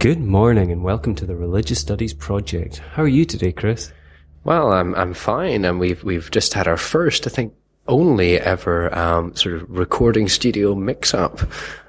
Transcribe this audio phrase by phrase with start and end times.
[0.00, 2.78] Good morning and welcome to the Religious Studies Project.
[2.94, 3.92] How are you today, Chris?
[4.44, 7.52] Well, I'm I'm fine, and we've we've just had our first, I think,
[7.86, 11.42] only ever um, sort of recording studio mix up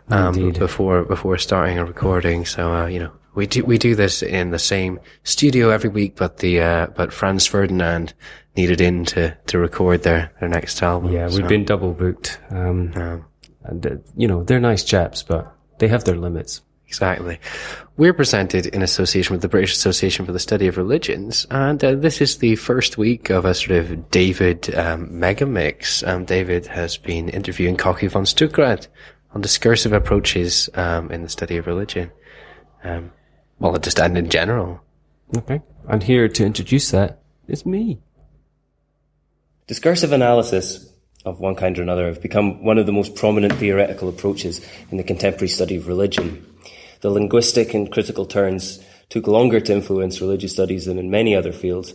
[0.09, 2.43] um, before before starting a recording.
[2.43, 6.17] So uh, you know, we do we do this in the same studio every week,
[6.17, 8.13] but the uh, but Franz Ferdinand
[8.57, 11.13] needed in to to record their their next album.
[11.13, 12.41] Yeah, we've so, been double booked.
[12.49, 13.25] Um, um,
[13.63, 16.61] and, uh, you know, they're nice chaps, but they have their limits.
[16.91, 17.39] Exactly.
[17.95, 21.95] We're presented in association with the British Association for the Study of Religions, and uh,
[21.95, 26.03] this is the first week of a sort of David um, mega mix.
[26.03, 28.87] Um, David has been interviewing Kocku von Stuckrad
[29.33, 32.11] on discursive approaches um, in the study of religion.
[32.83, 33.13] Um,
[33.59, 34.81] well, just and in general.
[35.37, 35.61] Okay.
[35.87, 38.01] And here to introduce that is me.
[39.67, 40.91] Discursive analysis
[41.23, 44.97] of one kind or another have become one of the most prominent theoretical approaches in
[44.97, 46.45] the contemporary study of religion.
[47.01, 51.51] The linguistic and critical turns took longer to influence religious studies than in many other
[51.51, 51.93] fields,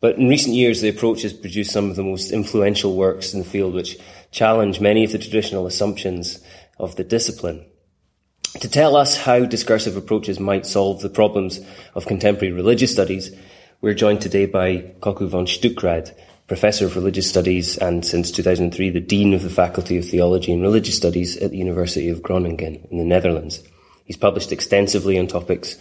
[0.00, 3.38] but in recent years the approach has produced some of the most influential works in
[3.38, 3.96] the field which
[4.32, 6.40] challenge many of the traditional assumptions
[6.78, 7.64] of the discipline.
[8.58, 11.60] To tell us how discursive approaches might solve the problems
[11.94, 13.30] of contemporary religious studies,
[13.80, 16.12] we're joined today by Kocku von Stuckrad,
[16.48, 20.60] Professor of Religious Studies and since 2003 the Dean of the Faculty of Theology and
[20.60, 23.62] Religious Studies at the University of Groningen in the Netherlands.
[24.10, 25.76] He's published extensively on topics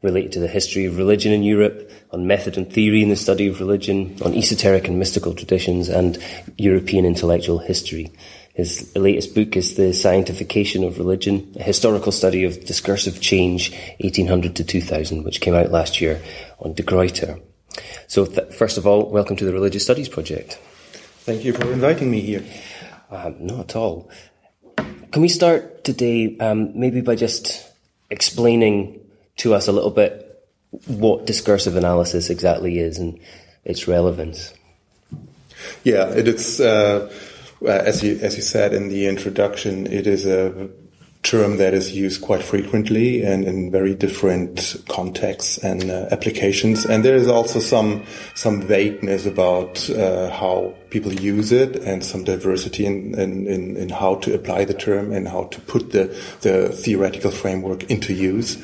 [0.00, 3.48] related to the history of religion in Europe, on method and theory in the study
[3.48, 6.16] of religion, on esoteric and mystical traditions, and
[6.56, 8.12] European intellectual history.
[8.54, 14.54] His latest book is The Scientification of Religion, a historical study of discursive change, 1800
[14.54, 16.22] to 2000, which came out last year
[16.60, 17.40] on De Gruyter.
[18.06, 20.60] So, th- first of all, welcome to the Religious Studies Project.
[21.26, 22.44] Thank you for inviting me here.
[23.10, 24.08] Um, not at all.
[25.14, 27.70] Can we start today um, maybe by just
[28.10, 28.98] explaining
[29.36, 30.44] to us a little bit
[30.88, 33.20] what discursive analysis exactly is and
[33.64, 34.52] its relevance?
[35.84, 37.12] Yeah, it is, uh,
[37.64, 40.68] as you as you said in the introduction, it is a
[41.24, 46.84] term that is used quite frequently and in very different contexts and uh, applications.
[46.84, 48.04] And there is also some
[48.34, 53.88] some vagueness about uh, how people use it and some diversity in, in, in, in,
[53.88, 56.04] how to apply the term and how to put the,
[56.42, 58.56] the theoretical framework into use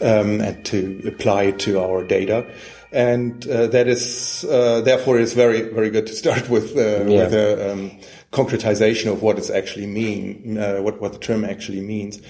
[0.00, 2.44] um, and to apply it to our data.
[2.90, 7.24] And uh, that is uh, therefore it's very very good to start with uh, Yeah.
[7.24, 7.90] with a um,
[8.32, 12.20] concretization of what it actually mean, uh, what what the term actually means.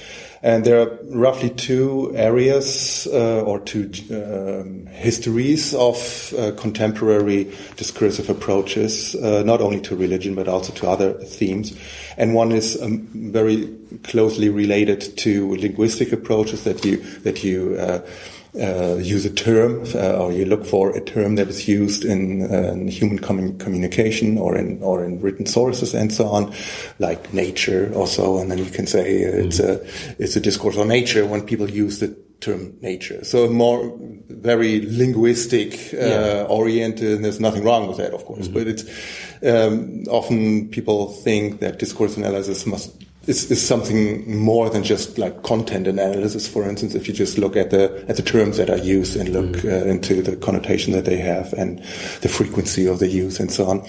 [0.41, 8.31] And there are roughly two areas uh, or two um, histories of uh, contemporary discursive
[8.31, 11.77] approaches, uh, not only to religion but also to other themes.
[12.17, 13.69] And one is um, very
[14.05, 17.77] closely related to linguistic approaches that you that you.
[18.61, 22.43] Uh, use a term uh, or you look for a term that is used in,
[22.43, 26.53] uh, in human commun- communication or in or in written sources and so on,
[26.99, 29.81] like nature also, and then you can say it's a
[30.19, 32.09] it's a discourse on nature when people use the
[32.41, 33.25] term nature.
[33.25, 33.97] So more
[34.29, 38.49] very linguistic uh, oriented, and there's nothing wrong with that, of course.
[38.49, 38.85] But it's
[39.43, 42.91] um, often people think that discourse analysis must
[43.29, 46.49] is, is something more than just like content and analysis.
[46.49, 49.29] For instance, if you just look at the at the terms that are used and
[49.29, 51.79] look uh, into the connotation that they have and
[52.23, 53.87] the frequency of the use and so on.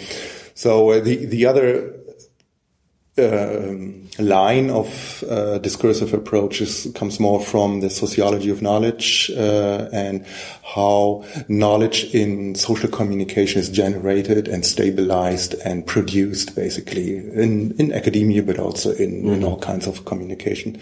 [0.55, 1.95] So uh, the the other
[3.19, 10.25] um, line of uh, discursive approaches comes more from the sociology of knowledge uh, and
[10.63, 18.43] how knowledge in social communication is generated and stabilized and produced basically in, in academia
[18.43, 20.79] but also in, in all kinds of communication.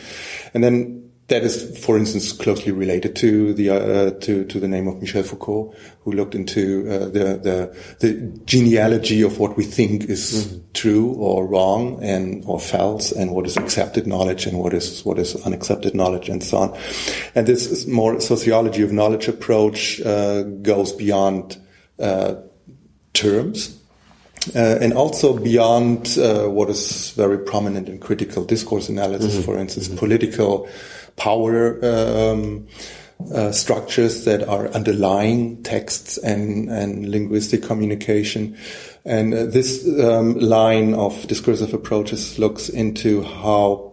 [0.54, 4.88] And then that is, for instance, closely related to the uh, to to the name
[4.88, 5.74] of Michel Foucault,
[6.04, 11.46] who looked into uh, the the the genealogy of what we think is true or
[11.46, 15.94] wrong and or false, and what is accepted knowledge and what is what is unaccepted
[15.94, 16.78] knowledge, and so on.
[17.36, 21.58] And this is more sociology of knowledge approach uh, goes beyond
[22.00, 22.36] uh,
[23.14, 23.78] terms
[24.56, 29.88] uh, and also beyond uh, what is very prominent in critical discourse analysis, for instance,
[29.90, 30.70] political
[31.18, 32.68] power um,
[33.34, 38.56] uh, structures that are underlying texts and, and linguistic communication.
[39.04, 43.88] And uh, this um, line of discursive approaches looks into how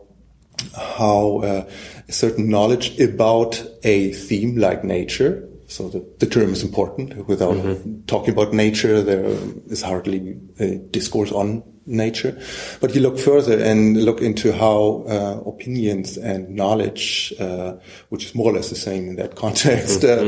[0.76, 1.70] how uh,
[2.08, 5.48] certain knowledge about a theme like nature.
[5.74, 7.26] So the, the term is important.
[7.26, 7.56] Without
[8.06, 9.24] talking about nature, there
[9.66, 12.40] is hardly a discourse on nature.
[12.80, 17.74] But you look further and look into how uh, opinions and knowledge, uh,
[18.10, 20.20] which is more or less the same in that context, uh,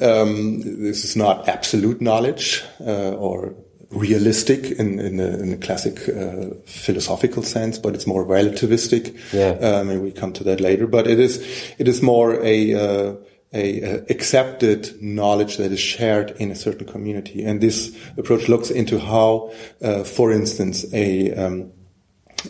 [0.00, 3.52] um, this is not absolute knowledge uh, or
[3.90, 9.16] realistic in in the, in the classic uh, philosophical sense, but it's more relativistic.
[9.32, 9.58] Yeah.
[9.58, 10.86] Um, and we come to that later.
[10.86, 11.38] But it is
[11.78, 13.14] it is more a uh,
[13.54, 18.70] a, a accepted knowledge that is shared in a certain community, and this approach looks
[18.70, 21.72] into how, uh, for instance, a um,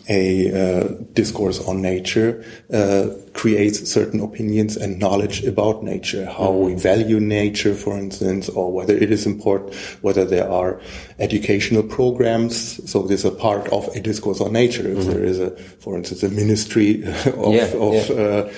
[0.09, 6.73] a uh, discourse on nature uh, creates certain opinions and knowledge about nature, how we
[6.73, 10.79] value nature, for instance, or whether it is important, whether there are
[11.19, 12.89] educational programs.
[12.89, 14.87] So this is a part of a discourse on nature.
[14.87, 18.51] If there is a, for instance, a ministry of, Yeah, of yeah.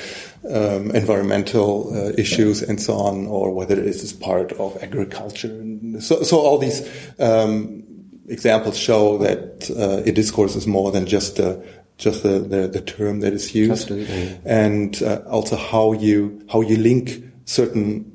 [0.49, 5.49] Um, environmental uh, issues and so on, or whether it is part of agriculture.
[5.49, 6.87] And So, so all these
[7.19, 7.83] um,
[8.29, 11.61] examples show that uh, a discourse is more than just the
[11.97, 14.39] just the, the, the term that is used, Absolutely.
[14.45, 18.05] and uh, also how you how you link certain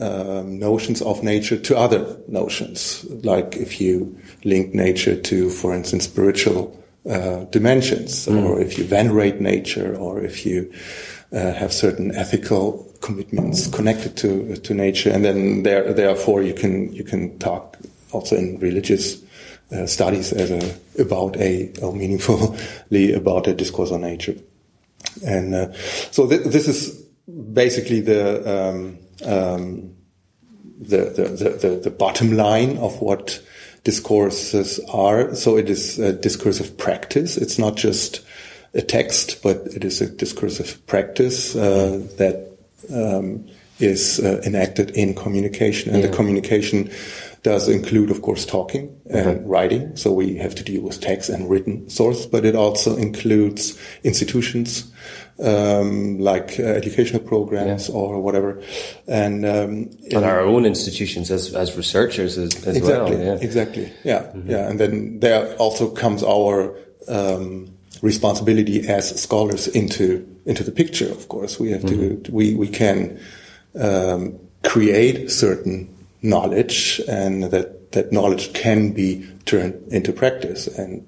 [0.00, 6.04] um, notions of nature to other notions, like if you link nature to, for instance,
[6.04, 10.72] spiritual uh, dimensions, or if you venerate nature, or if you
[11.32, 16.92] uh, have certain ethical commitments connected to to nature, and then there, therefore you can
[16.92, 17.78] you can talk
[18.12, 19.22] also in religious
[19.72, 24.36] uh, studies as a about a or meaningfully about a discourse on nature,
[25.24, 25.72] and uh,
[26.10, 27.02] so th- this is
[27.52, 29.96] basically the um, um,
[30.80, 33.40] the, the, the, the bottom line of what
[33.84, 35.34] discourses are.
[35.34, 37.36] So it is a discursive practice.
[37.36, 38.20] It's not just
[38.74, 42.56] a text, but it is a discursive practice uh, that
[42.94, 43.48] um,
[43.78, 45.94] is uh, enacted in communication.
[45.94, 46.90] And the communication
[47.42, 49.96] does include, of course, talking and writing.
[49.96, 54.92] So we have to deal with text and written source, but it also includes institutions
[55.38, 58.62] um, like uh, educational programs or whatever.
[59.06, 63.24] And um, And our own institutions as, as researchers as, as exactly, well.
[63.24, 63.38] Yeah.
[63.40, 64.68] exactly, yeah, yeah.
[64.68, 66.76] And then there also comes our
[67.08, 67.68] um,
[68.02, 71.10] responsibility as scholars into into the picture.
[71.10, 73.18] Of course, we have to we we can
[73.78, 75.88] um, create certain
[76.22, 81.06] knowledge, and that that knowledge can be turned into practice and.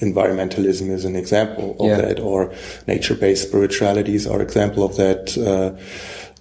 [0.00, 2.00] Environmentalism is an example of Yeah.
[2.00, 2.52] that, or
[2.86, 5.36] nature-based spiritualities are example of that.
[5.36, 5.72] Uh,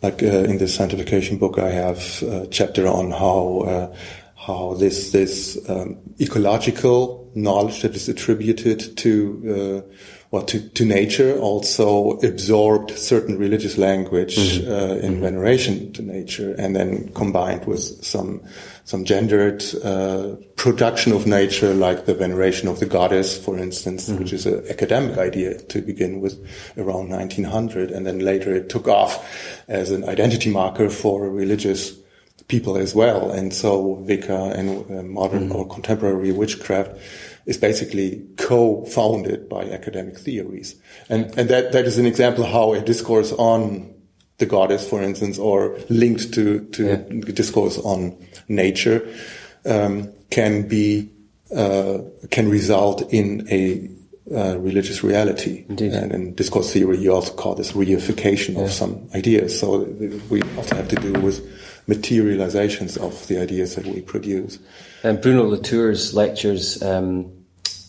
[0.04, 3.96] like uh, in the scientification book, I have a chapter on how uh,
[4.36, 9.84] how this this um, ecological knowledge that is attributed to
[10.32, 16.76] well to, to nature also absorbed certain religious language uh, in veneration to nature, and
[16.76, 18.42] then combined with some
[18.84, 24.32] some gendered uh, production of nature, like the veneration of the goddess, for instance, which
[24.32, 26.40] is an academic idea to begin with
[26.78, 31.98] around 1900, and then later it took off as an identity marker for religious
[32.48, 33.30] people as well.
[33.32, 36.92] And so Wicca and uh, modern or contemporary witchcraft
[37.48, 40.76] is basically co-founded by academic theories.
[41.10, 43.96] And, and that, that is an example how a discourse on
[44.38, 48.16] the goddess, for instance, or linked to, to discourse on
[48.50, 49.08] nature,
[49.66, 51.10] um, can be,
[51.56, 52.00] uh,
[52.30, 53.90] can result in a
[54.30, 55.66] uh, religious reality.
[55.70, 55.94] Indeed.
[55.94, 59.58] And in discourse theory, you also call this reification of some ideas.
[59.58, 59.84] So
[60.30, 61.48] we also have to do with
[61.88, 64.60] materializations of the ideas that we produce.
[65.04, 67.32] And Bruno Latour's lectures um,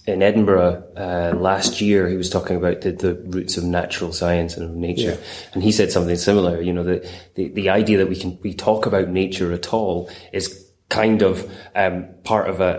[0.09, 4.57] in Edinburgh uh, last year, he was talking about the, the roots of natural science
[4.57, 5.51] and of nature, Yeah.
[5.53, 6.61] and he said something similar.
[6.63, 6.99] You know, the,
[7.35, 11.45] the the idea that we can we talk about nature at all is kind of
[11.77, 12.73] um, part of a,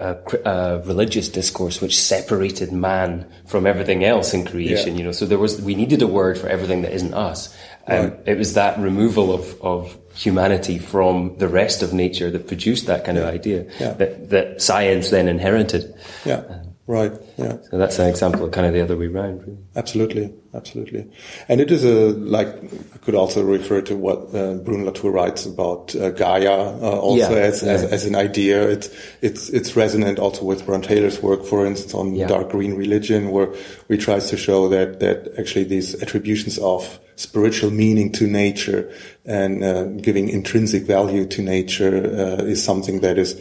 [0.43, 4.93] a, a religious discourse which separated man from everything else in creation.
[4.93, 4.97] Yeah.
[4.97, 7.53] You know, so there was we needed a word for everything that isn't us.
[7.87, 12.85] Um, It was that removal of, of humanity from the rest of nature that produced
[12.87, 13.93] that kind of idea Yeah.
[13.97, 15.93] that, that science then inherited.
[16.25, 16.41] Yeah.
[16.89, 17.11] Right.
[17.37, 17.57] Yeah.
[17.69, 19.59] So that's an example of kind of the other way round, really.
[19.75, 21.05] Absolutely, absolutely,
[21.47, 25.45] and it is a like I could also refer to what uh, Bruno Latour writes
[25.45, 26.49] about uh, Gaia
[26.81, 27.89] uh, also Yeah, as, as yeah.
[27.89, 28.67] as an idea.
[28.67, 28.89] It's
[29.21, 32.25] it's it's resonant also with Bron Taylor's work, for instance, on Yeah.
[32.25, 33.53] dark green religion, where
[33.87, 38.89] he tries to show that that actually these attributions of spiritual meaning to nature
[39.25, 43.39] and uh, giving intrinsic value to nature uh, is something that is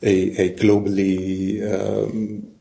[0.00, 2.53] a, a globally um,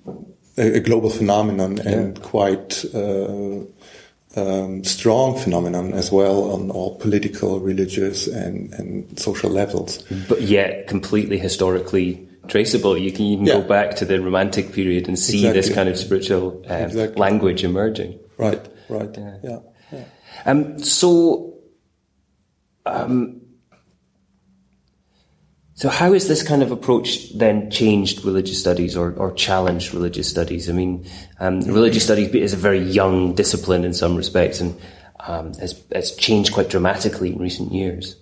[0.58, 3.60] a, a global phenomenon and quite uh,
[4.36, 10.02] um, strong phenomenon as well on all political, religious, and, and social levels.
[10.28, 12.98] But yet completely historically traceable.
[12.98, 13.54] You can even Yeah.
[13.56, 17.20] go back to the Romantic period and see this kind of spiritual um, Exactly.
[17.20, 18.20] language emerging.
[18.38, 19.18] Right, right.
[19.44, 19.60] Yeah.
[20.46, 21.54] Um, so,
[22.86, 23.42] um,
[25.76, 30.30] so how has this kind of approach then changed religious studies or, or challenged religious
[30.30, 30.70] studies?
[30.70, 31.06] I mean,
[31.40, 34.80] um, religious studies is a very young discipline in some respects and
[35.22, 38.16] um, has, has changed quite dramatically in recent years.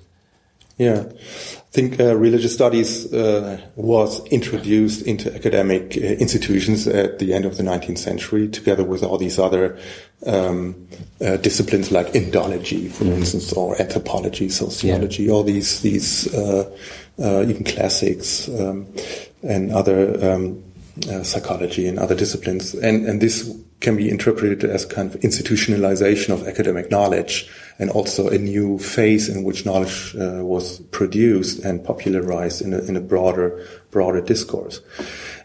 [0.78, 7.34] Yeah, I think uh, religious studies uh, was introduced into academic uh, institutions at the
[7.34, 9.78] end of the 19th century, together with all these other
[10.26, 10.88] um,
[11.24, 16.68] uh, disciplines like Indology, for instance, or anthropology, sociology, all these these uh,
[17.20, 18.88] even classics um,
[19.44, 20.64] and other um,
[21.10, 23.50] uh, psychology and other disciplines, and and this
[23.82, 27.50] can be interpreted as kind of institutionalization of academic knowledge
[27.80, 32.80] and also a new phase in which knowledge uh, was produced and popularized in a,
[32.84, 34.82] in a broader broader discourse.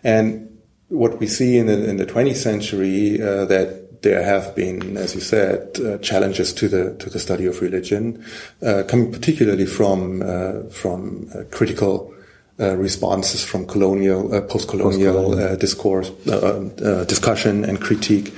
[0.05, 0.47] And
[0.89, 5.15] what we see in the, in the 20th century uh, that there have been, as
[5.15, 8.25] you said, uh, challenges to the to the study of religion,
[8.63, 12.13] uh, coming particularly from uh, from uh, critical
[12.59, 18.35] uh, responses from colonial, uh, post-colonial uh, discourse, uh, uh, discussion and critique,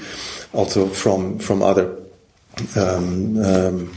[0.53, 1.97] also from from other
[2.77, 3.97] um, um,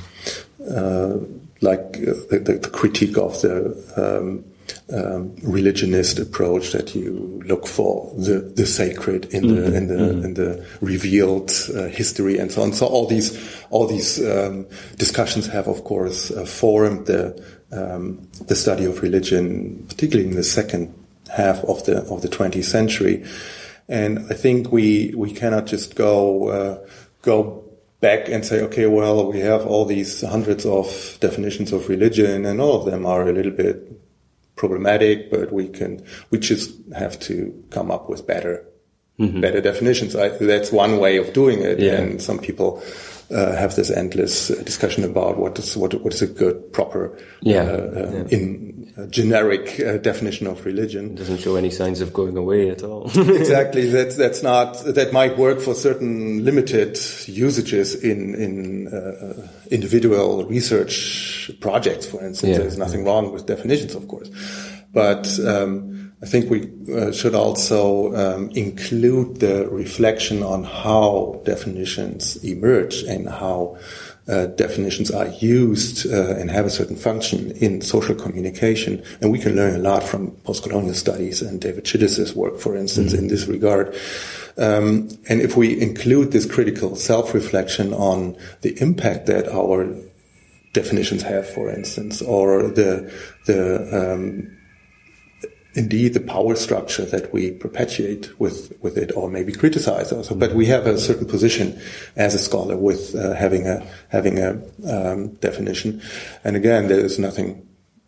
[0.70, 1.18] uh,
[1.62, 4.44] like the, the, the critique of the um,
[4.94, 10.34] um, religionist approach that you look for the the sacred in the in the in
[10.34, 12.74] the revealed uh, history and so on.
[12.74, 13.38] So all these
[13.70, 19.86] all these um, discussions have, of course, uh, formed the um, the study of religion,
[19.88, 20.94] particularly in the second
[21.30, 23.24] half of the of the 20th century.
[23.88, 26.88] And I think we we cannot just go uh,
[27.22, 27.64] go
[28.02, 32.60] back and say, okay, well, we have all these hundreds of definitions of religion, and
[32.60, 33.91] all of them are a little bit
[34.62, 35.92] problematic, but we can
[36.32, 36.68] we just
[37.04, 37.34] have to
[37.76, 38.54] come up with better
[39.20, 39.42] mm-hmm.
[39.42, 40.16] better definitions.
[40.16, 41.98] I, that's one way of doing it, Yeah.
[42.00, 42.70] and some people.
[43.32, 47.18] Uh, have this endless uh, discussion about what is what what is a good proper
[47.42, 47.64] Yeah.
[47.64, 52.12] uh, uh, in uh, generic uh, definition of religion It Doesn't show any signs of
[52.12, 53.06] going away at all.
[53.42, 53.90] exactly.
[53.90, 61.52] That's that's not that might work for certain limited usages in in uh, individual research
[61.62, 62.06] projects.
[62.06, 62.58] For instance, Yeah.
[62.64, 64.30] there's nothing wrong with definitions, of course,
[64.94, 72.38] but um, I think we uh, should also um, include the reflection on how definitions
[72.44, 73.78] emerge and how.
[74.28, 79.40] Uh, definitions are used uh, and have a certain function in social communication, and we
[79.40, 83.48] can learn a lot from post-colonial studies and David Chidester's work, for instance, in this
[83.48, 83.96] regard.
[84.58, 89.92] Um, and if we include this critical self-reflection on the impact that our
[90.72, 93.12] definitions have, for instance, or the
[93.48, 94.56] the um,
[95.74, 100.36] indeed the power structure that we perpetuate with with it, or maybe criticize also.
[100.36, 101.80] But we have a certain position
[102.16, 106.02] as a scholar with uh, having a having a um, definition,
[106.44, 107.68] and again, there is nothing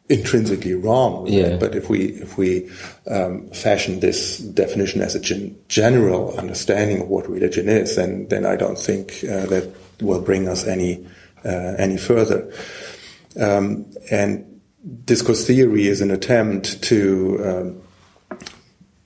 [0.10, 1.46] intrinsically wrong with Yeah.
[1.46, 1.60] it.
[1.60, 2.70] But if we if we
[3.08, 8.46] um, fashion this definition as a gen- general understanding of what religion is, then then
[8.46, 11.08] I don't think uh, that will bring us any
[11.46, 12.52] uh, any further.
[13.40, 14.53] Um, and
[15.06, 17.82] discourse theory is an attempt to um,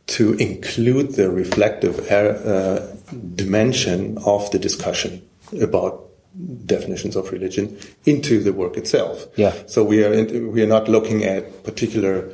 [0.07, 2.88] to include the reflective uh,
[3.36, 5.22] dimension of the discussion
[5.62, 6.05] about
[6.65, 9.27] definitions of religion into the work itself.
[9.36, 9.53] Yeah.
[9.67, 12.31] So we are in, we are not looking at particular.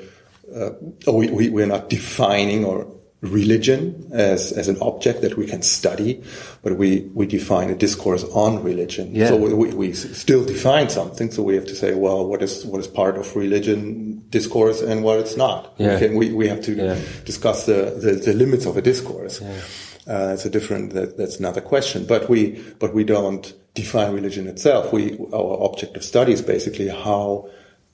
[0.54, 0.72] Uh,
[1.08, 2.86] or we, we we are not defining or
[3.24, 6.22] religion as as an object that we can study,
[6.62, 9.16] but we we define a discourse on religion.
[9.16, 9.30] Yeah.
[9.30, 11.32] So we, we, still define something.
[11.32, 15.04] So we have to say, well, what is what is part of religion discourse and
[15.04, 15.74] what it's not.
[15.78, 15.94] Yeah.
[15.94, 17.00] We, can, we we have to Yeah.
[17.24, 19.42] discuss the, the the limits of a discourse.
[19.42, 20.94] Uh, that's a different.
[20.94, 22.06] That, that's another question.
[22.06, 24.92] But we but we don't define religion itself.
[24.92, 27.50] We our object of study is basically how.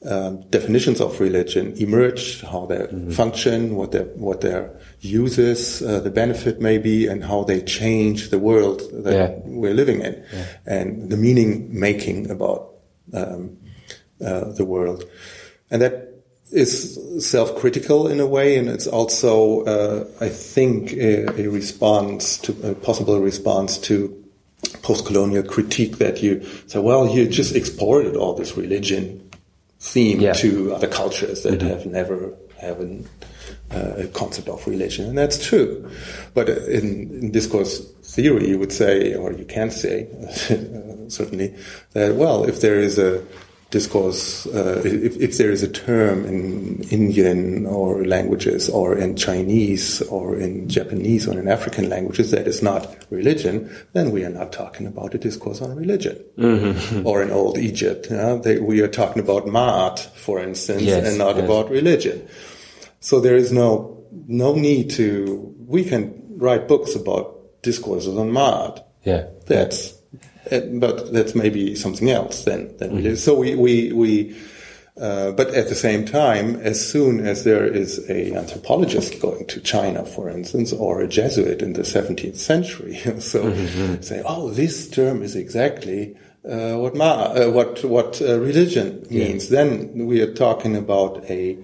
[0.05, 3.11] Um, definitions of religion emerge, how they Mm-hmm.
[3.11, 8.29] function, what their what their uses, uh, the benefit may be, and how they change
[8.29, 9.31] the world that Yeah.
[9.43, 10.23] we're living in,
[10.65, 12.61] and the meaning making about
[13.13, 13.57] um,
[14.23, 15.03] uh, the world,
[15.69, 15.93] and that
[16.53, 22.55] is self-critical in a way, and it's also, uh, I think, a, a response to
[22.63, 24.15] a possible response to
[24.81, 29.28] post-colonial critique that you say, well, you just exported all this religion
[29.79, 30.33] theme Yeah.
[30.33, 33.07] to other cultures that have never have an,
[33.71, 35.89] uh, a concept of religion, and that's true.
[36.33, 40.07] But in, in discourse theory, you would say, or you can say,
[41.07, 41.55] certainly,
[41.93, 43.23] that well, if there is a
[43.69, 50.01] discourse, uh, if, if, there is a term in Indian or languages or in Chinese
[50.03, 54.51] or in Japanese or in African languages that is not religion, then we are not
[54.51, 56.17] talking about a discourse on religion.
[56.37, 57.05] Mm-hmm.
[57.05, 61.35] Or in Old Egypt, they, we are talking about Ma'at, for instance, yes, and not
[61.35, 61.45] yes.
[61.45, 62.27] about religion.
[63.01, 68.83] So there is no, no need to, we can write books about discourses on Ma'at.
[69.03, 69.27] Yeah.
[69.45, 69.98] That's,
[70.49, 72.75] but that's maybe something else then.
[72.77, 73.15] then mm-hmm.
[73.15, 74.37] So we, we, we,
[74.99, 79.61] uh, but at the same time, as soon as there is a anthropologist going to
[79.61, 84.01] China, for instance, or a Jesuit in the 17th century, so mm-hmm.
[84.01, 89.51] say, oh, this term is exactly uh, what ma- uh, what what uh, religion means.
[89.51, 89.63] Yeah.
[89.63, 91.57] Then we are talking about a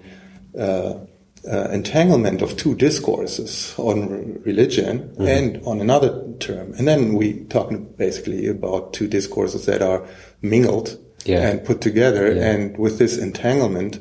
[1.50, 5.26] uh, entanglement of two discourses on religion mm-hmm.
[5.26, 6.72] and on another term.
[6.74, 10.06] And then we talk basically about two discourses that are
[10.42, 11.48] mingled yeah.
[11.48, 12.32] and put together.
[12.32, 12.50] Yeah.
[12.50, 14.00] And with this entanglement,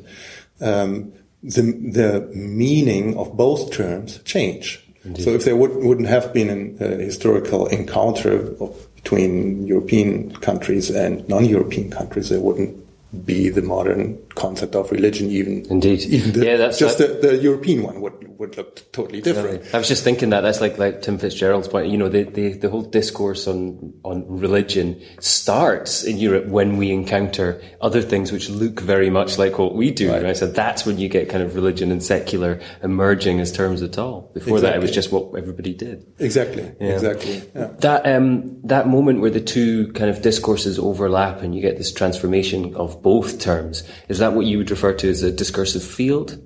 [0.62, 4.82] um, the, the meaning of both terms change.
[5.04, 5.24] Indeed.
[5.24, 10.90] So if there would, wouldn't have been a uh, historical encounter of, between European countries
[10.90, 12.85] and non-European countries, there wouldn't
[13.24, 16.02] be the modern concept of religion even indeed.
[16.02, 19.78] even the, yeah that's just the, the, European one would would look totally different I
[19.78, 22.70] was just thinking that that's like like Tim Fitzgerald's point you know the, the the
[22.70, 28.82] whole discourse on on religion starts in Europe when we encounter other things which look
[28.82, 30.20] very much like what we do right.
[30.20, 33.82] and I said that's when you get kind of religion and secular emerging as terms
[33.82, 34.70] at all before exactly.
[34.70, 36.94] that it was just what everybody did exactly yeah.
[36.94, 37.68] exactly yeah.
[37.80, 41.94] that um that moment where the two kind of discourses overlap and you get this
[41.94, 45.84] transformation of both terms is that that what you would refer to as a discursive
[45.84, 46.42] field?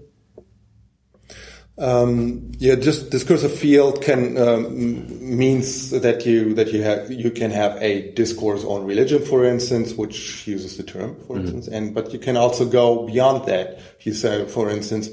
[1.80, 7.52] Um, yeah, just discursive field can um, means that you that you have you can
[7.52, 11.46] have a discourse on religion, for instance, which uses the term, for mm-hmm.
[11.46, 13.80] instance, and but you can also go beyond that.
[14.02, 15.10] You say, for instance,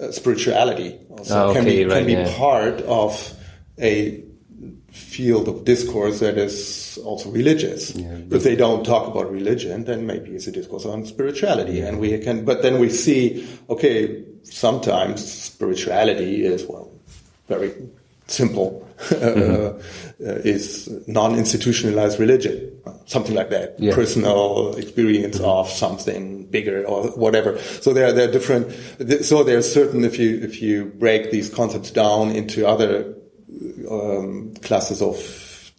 [0.00, 2.36] uh, spirituality also oh, okay, can be right, can be yeah.
[2.36, 3.34] part of
[3.78, 4.22] a
[4.90, 7.94] field of discourse that is also religious.
[7.94, 11.74] Yeah, if they don't talk about religion, then maybe it's a discourse on spirituality.
[11.74, 11.86] Yeah.
[11.86, 16.90] And we can, but then we see, okay, sometimes spirituality is, well,
[17.48, 17.72] very
[18.26, 19.78] simple, mm-hmm.
[20.24, 22.70] uh, is non-institutionalized religion,
[23.06, 23.78] something like that.
[23.78, 23.94] Yeah.
[23.94, 25.46] Personal experience mm-hmm.
[25.46, 27.58] of something bigger or whatever.
[27.58, 28.72] So there, there are different,
[29.24, 33.14] so there's certain, if you, if you break these concepts down into other
[33.90, 35.16] um, classes of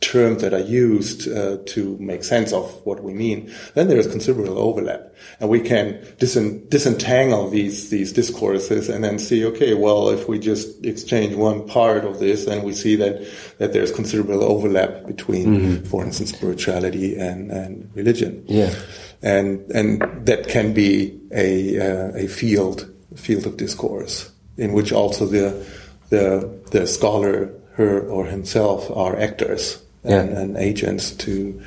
[0.01, 4.07] terms that are used uh, to make sense of what we mean, then there is
[4.07, 10.09] considerable overlap, and we can disen- disentangle these these discourses and then see, okay, well,
[10.09, 13.25] if we just exchange one part of this, then we see that
[13.59, 15.85] that there's considerable overlap between, mm-hmm.
[15.85, 18.43] for instance, spirituality and and religion.
[18.47, 18.73] Yeah,
[19.21, 25.25] and and that can be a uh, a field field of discourse in which also
[25.27, 25.65] the
[26.09, 30.39] the the scholar her or himself are actors and, yeah.
[30.39, 31.61] and agents to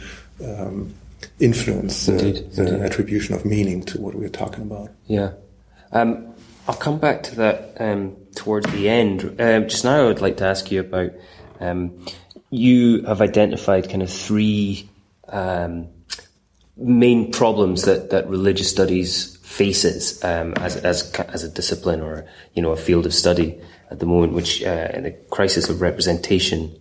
[0.45, 0.95] um,
[1.39, 4.91] influence indeed, the, the attribution of meaning to what we're talking about.
[5.07, 5.33] Yeah.
[5.93, 6.35] Um,
[6.67, 9.37] I'll come back to that um, towards the end.
[9.39, 11.13] Um, just now, I would like to ask you about
[11.61, 12.05] um,
[12.51, 14.89] you have identified kind of three
[15.29, 15.89] um,
[16.77, 22.73] main problems that, that religious studies faces as, as, as a discipline or you know
[22.73, 26.77] a field of study at the moment, which uh, in the crisis of representation,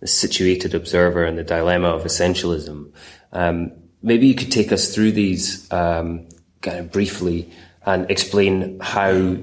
[0.00, 2.92] the situated observer, and the dilemma of essentialism.
[3.32, 3.72] Um,
[4.02, 6.28] maybe you could take us through these um,
[6.60, 7.50] kind of briefly
[7.86, 9.36] and explain how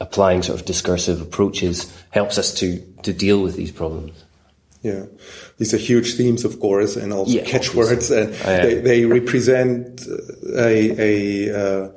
[0.00, 4.24] applying sort of discursive approaches helps us to to deal with these problems.
[4.82, 5.06] Yeah,
[5.56, 8.62] these are huge themes, of course, and also yeah, catchwords, and oh, yeah.
[8.62, 10.06] they, they represent
[10.54, 11.88] a a uh,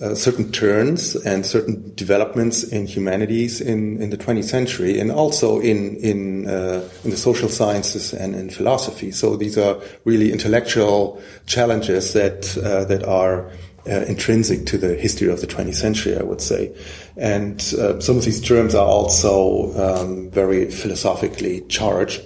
[0.00, 5.58] uh, certain turns and certain developments in humanities in, in the 20th century and also
[5.60, 9.10] in in uh, in the social sciences and in philosophy.
[9.10, 13.50] So these are really intellectual challenges that uh, that are
[13.88, 16.74] uh, intrinsic to the history of the 20th century, I would say.
[17.16, 22.22] And uh, some of these terms are also um, very philosophically charged.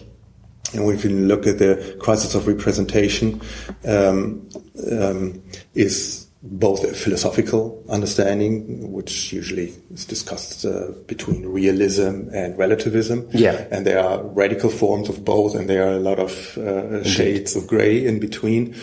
[0.72, 3.40] And we can look at the crisis of representation
[3.84, 4.48] um,
[4.90, 5.42] um,
[5.74, 13.28] is both a philosophical understanding, which usually is discussed uh, between realism and relativism.
[13.32, 13.66] Yeah.
[13.70, 17.56] And there are radical forms of both, and there are a lot of uh, shades
[17.56, 18.74] of gray in between.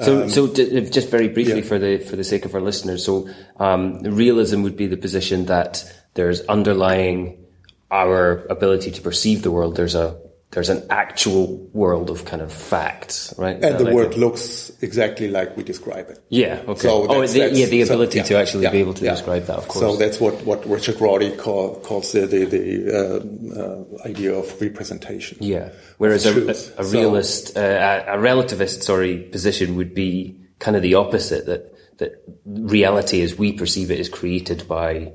[0.00, 1.66] So, um, so d- just very briefly yeah.
[1.66, 5.46] for the for the sake of our listeners, so um, realism would be the position
[5.46, 5.82] that
[6.14, 7.44] there's underlying
[7.90, 9.74] our ability to perceive the world.
[9.74, 10.16] There's a
[10.52, 13.56] there's an actual world of kind of facts, right?
[13.58, 16.18] Is and the like world a- looks exactly like we describe it.
[16.28, 16.62] Yeah.
[16.66, 16.80] Okay.
[16.80, 19.04] So oh, that's- the, yeah, the so- ability yeah, to actually yeah, be able to
[19.04, 19.12] yeah.
[19.12, 19.84] describe that, of course.
[19.84, 24.60] So that's what, what Richard Rorty call, calls the, the, the uh, uh, idea of
[24.60, 25.38] representation.
[25.40, 25.70] Yeah.
[25.98, 30.76] Whereas a, a, a So- realist, uh, a, a relativist, sorry, position would be kind
[30.76, 31.46] of the opposite.
[31.46, 35.12] That that reality, as we perceive it, is created by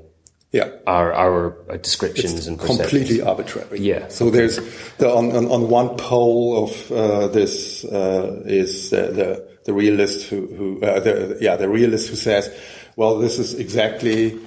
[0.56, 0.70] Yeah.
[0.86, 2.90] our our uh, descriptions and perceptions.
[2.90, 3.80] completely arbitrary.
[3.80, 4.08] Yeah.
[4.08, 4.56] So there's
[4.98, 9.28] the, on, on on one pole of uh, this uh, is uh, the
[9.64, 12.50] the realist who who uh, the yeah the realist who says,
[12.96, 14.38] well, this is exactly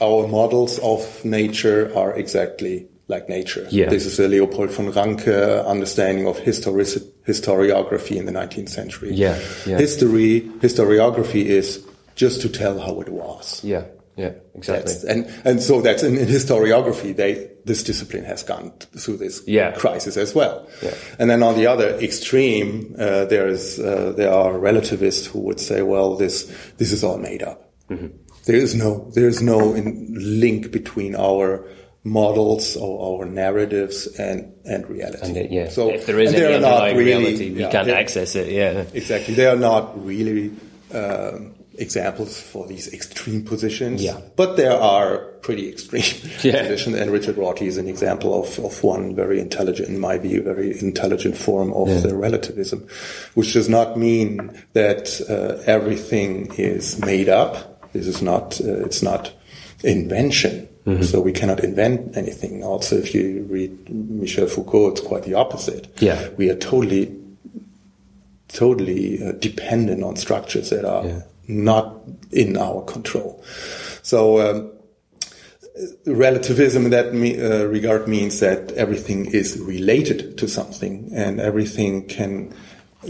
[0.00, 3.66] our models of nature are exactly like nature.
[3.70, 3.88] Yeah.
[3.88, 6.88] This is a Leopold von Ranke understanding of historic,
[7.26, 9.12] historiography in the 19th century.
[9.12, 9.78] Yeah, yeah.
[9.78, 13.62] History historiography is just to tell how it was.
[13.62, 13.84] Yeah.
[14.16, 14.32] Yeah.
[14.54, 14.92] Exactly.
[14.94, 17.14] That's, and and so that's in, in historiography.
[17.14, 19.72] They this discipline has gone through this Yeah.
[19.72, 20.66] crisis as well.
[20.82, 20.94] Yeah.
[21.18, 25.60] And then on the other extreme, uh, there is uh, there are relativists who would
[25.60, 26.44] say, well, this
[26.78, 27.70] this is all made up.
[27.90, 28.06] Mm-hmm.
[28.46, 31.66] There is no there is no in, link between our
[32.04, 35.26] models or our narratives and and reality.
[35.26, 35.68] And it- yeah.
[35.68, 38.34] So if there is any they are not underlying really- reality, we yeah, can't access
[38.36, 38.48] it.
[38.52, 38.84] Yeah.
[38.94, 39.34] Exactly.
[39.34, 40.52] They are not really
[40.94, 44.02] um, examples for these extreme positions.
[44.02, 44.20] Yeah.
[44.36, 46.02] But there are pretty extreme
[46.42, 46.62] Yeah.
[46.62, 50.42] positions, and Richard Rorty is an example of, of one very intelligent, in my view,
[50.42, 52.86] very intelligent form of the relativism,
[53.34, 57.92] which does not mean that uh, everything is made up.
[57.92, 59.32] This is not, uh, it's not
[59.84, 60.68] invention.
[60.86, 61.02] Mm-hmm.
[61.02, 62.62] So we cannot invent anything.
[62.62, 65.88] Also, if you read Michel Foucault, it's quite the opposite.
[66.00, 66.28] Yeah.
[66.36, 67.12] We are totally
[68.48, 71.22] totally uh, dependent on structures that are Yeah.
[71.48, 71.94] Not
[72.30, 73.42] in our control.
[74.02, 74.72] So um,
[76.06, 82.06] relativism in that me, uh, regard means that everything is related to something, and everything
[82.08, 82.54] can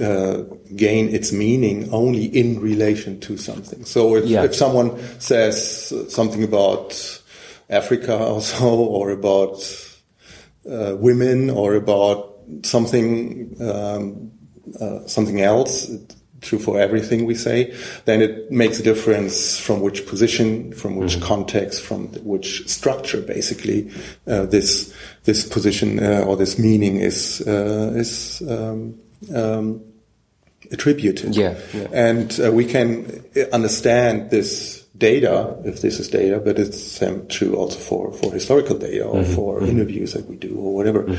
[0.03, 0.42] uh,
[0.75, 3.85] gain its meaning only in relation to something.
[3.85, 4.44] So if, Yeah.
[4.44, 7.20] if someone says something about
[7.70, 9.62] Africa or so, or about
[10.70, 14.33] uh, women, or about something um,
[14.81, 15.88] uh, something else,
[16.40, 21.20] true for everything we say, then it makes a difference from which position, from which
[21.20, 23.90] context, from which structure, basically,
[24.27, 24.94] uh, this
[25.25, 28.99] this position uh, or this meaning is uh, is um,
[29.35, 29.83] um,
[30.72, 31.37] attributed.
[31.37, 31.88] Yeah, yeah.
[31.92, 37.27] And uh, we can uh, understand this data, if this is data, but it's um,
[37.29, 39.35] true also for, for historical data or Mm-hmm.
[39.35, 41.16] for interviews that we do or whatever.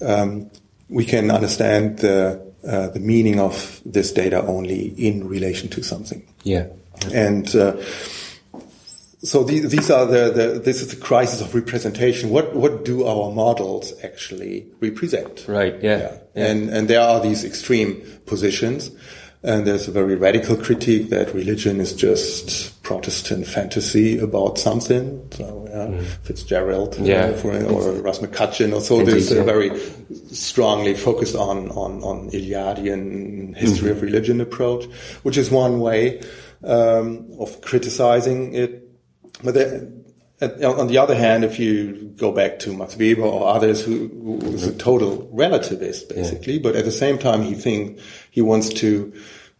[0.00, 0.50] Um,
[0.88, 6.22] we can understand the, uh, the meaning of this data only in relation to something.
[6.44, 6.66] Yeah.
[7.12, 7.76] And uh,
[9.22, 12.30] so the, these are the, the this is the crisis of representation.
[12.30, 15.44] What what do our models actually represent?
[15.48, 15.74] Right.
[15.82, 16.18] Yeah.
[16.34, 16.46] Yeah.
[16.46, 18.90] And and there are these extreme positions,
[19.44, 25.26] and there's a very radical critique that religion is just Protestant fantasy about something.
[25.32, 29.00] So yeah, Fitzgerald, uh, for, or Russ McCutcheon, or so.
[29.00, 29.42] Indeed, There's a yeah.
[29.44, 29.80] very
[30.32, 33.96] strongly focused on on on Eliadean history Mm-hmm.
[33.96, 34.84] of religion approach,
[35.22, 36.20] which is one way
[36.64, 38.88] um, of criticizing it.
[39.42, 39.82] But the, at-
[40.42, 44.40] on the other hand, if you go back to Max Weber or others, who, who
[44.52, 47.98] is a total relativist, basically, but at the same time, he think
[48.30, 49.12] he wants to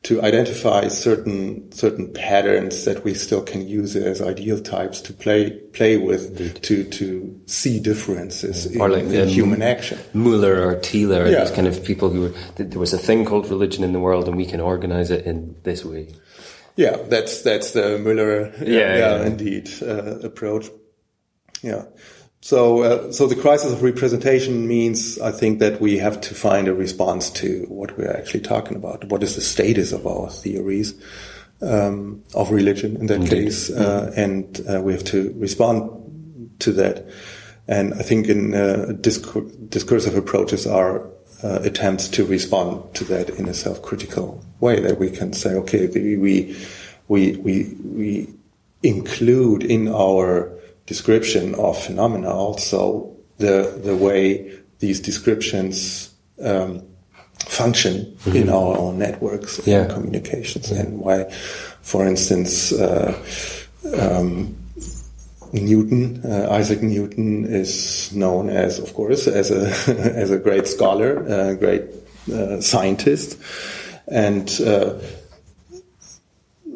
[0.05, 5.51] to identify certain certain patterns that we still can use as ideal types to play
[5.73, 9.99] play with to to see differences in, Or like in um, human action.
[10.13, 11.45] Muller or Tiele, Yeah.
[11.45, 14.27] these kind of people who were, there was a thing called religion in the world,
[14.27, 16.09] and we can organize it in this way.
[16.77, 19.27] Yeah, that's that's the Müller, Yeah, yeah.
[19.27, 20.71] indeed, uh, approach.
[21.63, 21.85] Yeah.
[22.41, 26.67] So, uh, so the crisis of representation means, I think, that we have to find
[26.67, 29.05] a response to what we're actually talking about.
[29.05, 30.95] What is the status of our theories
[31.61, 37.07] um, of religion in that case, uh, and uh, we have to respond to that.
[37.69, 41.09] And I think in uh, discur- discursive approaches are
[41.43, 45.87] uh, attempts to respond to that in a self-critical way that we can say, okay,
[45.87, 46.57] we we
[47.09, 48.29] we we, we
[48.83, 50.51] include in our
[50.87, 56.11] description of phenomena also the the way these descriptions
[56.43, 56.83] um,
[57.47, 59.71] function in our own networks Mm-hmm.
[59.71, 59.83] Yeah.
[59.83, 61.25] and communications, and why,
[61.83, 62.73] for instance.
[62.73, 63.15] Uh,
[63.99, 64.57] um,
[65.53, 69.67] Newton, uh, Isaac Newton is known as, of course, as a
[70.17, 71.85] as a great scholar, a great
[72.33, 73.39] uh, scientist,
[74.09, 74.99] and uh,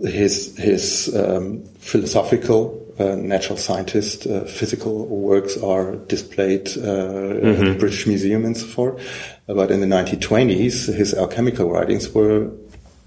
[0.02, 4.26] his his um, philosophical uh, natural scientist.
[4.26, 7.46] Uh, physical works are displayed uh, mm-hmm.
[7.46, 9.38] at the British Museum and so forth.
[9.46, 12.50] But in the 1920s, his alchemical writings were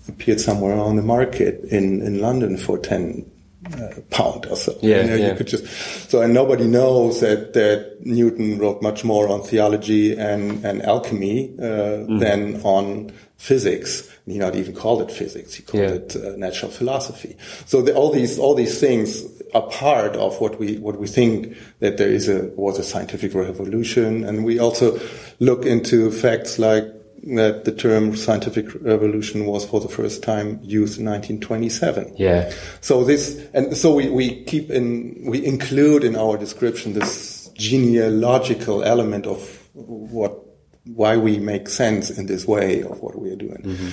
[0.07, 3.29] appeared somewhere on the market in, in London for 10
[3.73, 4.77] uh, pound or so.
[4.81, 5.29] Yeah, you, know, yeah.
[5.29, 5.65] you could just
[6.09, 11.55] so and nobody knows that that Newton wrote much more on theology and and alchemy
[11.59, 11.61] uh,
[12.07, 12.19] mm.
[12.19, 14.09] than on physics.
[14.25, 15.89] He not even called it physics; he called yeah.
[15.89, 17.35] it uh, natural philosophy.
[17.65, 21.57] So the, all these all these things are part of what we what we think
[21.79, 24.99] that there is a was a scientific revolution, and we also
[25.39, 26.85] look into facts like
[27.23, 32.15] that the term scientific revolution was for the first time used in 1927.
[32.17, 32.51] Yeah.
[32.81, 38.83] So this, and so we, we keep in, we include in our description this genealogical
[38.83, 40.39] element of what,
[40.85, 43.61] why we make sense in this way of what we are doing.
[43.63, 43.89] Mm-hmm.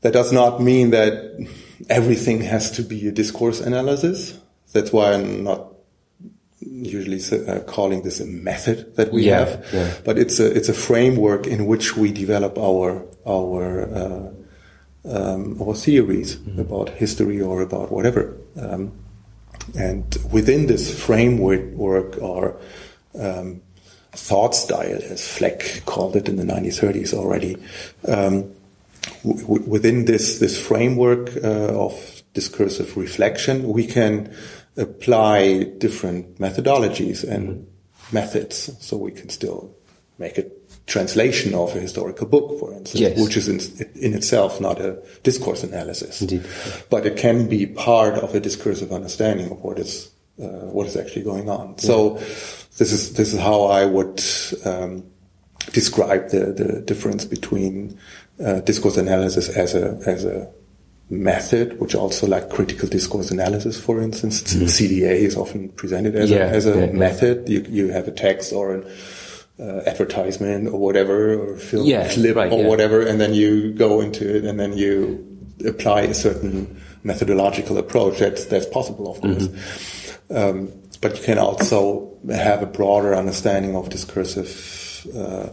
[0.00, 1.48] That does not mean that
[1.88, 4.38] everything has to be a discourse analysis.
[4.72, 5.73] That's why I'm not
[6.66, 9.94] usually uh, calling this a method that we yeah, have, yeah.
[10.04, 14.30] but it's a it's a framework in which we develop our our uh,
[15.04, 16.60] um, our theories mm-hmm.
[16.60, 18.36] about history or about whatever.
[18.56, 18.92] Um,
[19.78, 22.56] and within this framework are
[23.18, 23.62] um,
[24.12, 27.56] thought style, as Fleck called it in the 1930s already.
[28.06, 28.52] Um,
[29.24, 34.34] w- within this this framework uh, of discursive reflection, we can
[34.76, 37.66] apply different methodologies and
[38.12, 39.74] methods so we can still
[40.18, 40.44] make a
[40.86, 43.18] translation of a historical book, for instance, yes.
[43.18, 46.44] which is in, in, itself not a discourse analysis, Indeed.
[46.90, 50.10] but it can be part of a discursive understanding of what is
[50.40, 51.70] uh, what is actually going on.
[51.70, 51.86] Yeah.
[51.86, 52.14] So
[52.78, 54.22] this is this is how I would
[54.64, 55.04] um,
[55.72, 57.98] describe the the difference between
[58.44, 60.52] uh, discourse analysis as a as a
[61.10, 64.64] method, which also like critical discourse analysis, for instance, mm-hmm.
[64.64, 67.48] CDA is often presented as yeah, a, as a yeah, method.
[67.48, 68.86] You, you have a text or an
[69.58, 74.00] uh, advertisement or whatever, or film yeah, clip right, or whatever, and then you go
[74.00, 75.30] into it and then you
[75.66, 78.18] apply a certain methodological approach.
[78.18, 79.48] That's, that's possible, of course.
[79.48, 80.36] Mm-hmm.
[80.36, 85.48] Um, but you can also have a broader understanding of discursive, uh,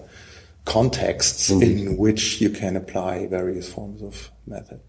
[0.63, 1.79] contexts Indeed.
[1.79, 4.79] in which you can apply various forms of method.